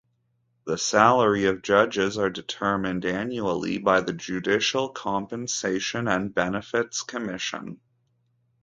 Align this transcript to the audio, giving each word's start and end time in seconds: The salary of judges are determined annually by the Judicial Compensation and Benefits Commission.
The 0.65 0.79
salary 0.79 1.45
of 1.45 1.61
judges 1.61 2.17
are 2.17 2.31
determined 2.31 3.05
annually 3.05 3.77
by 3.77 4.01
the 4.01 4.13
Judicial 4.13 4.89
Compensation 4.89 6.07
and 6.07 6.33
Benefits 6.33 7.03
Commission. 7.03 7.79